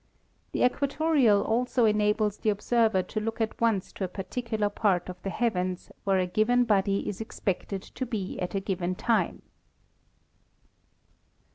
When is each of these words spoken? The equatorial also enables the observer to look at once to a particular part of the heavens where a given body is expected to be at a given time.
The 0.51 0.63
equatorial 0.65 1.43
also 1.43 1.85
enables 1.85 2.37
the 2.37 2.49
observer 2.49 3.03
to 3.03 3.19
look 3.19 3.39
at 3.39 3.61
once 3.61 3.91
to 3.93 4.03
a 4.03 4.07
particular 4.07 4.67
part 4.67 5.09
of 5.09 5.21
the 5.21 5.29
heavens 5.29 5.91
where 6.05 6.17
a 6.17 6.25
given 6.25 6.63
body 6.63 7.07
is 7.07 7.21
expected 7.21 7.83
to 7.83 8.07
be 8.07 8.39
at 8.39 8.55
a 8.55 8.59
given 8.59 8.95
time. 8.95 9.43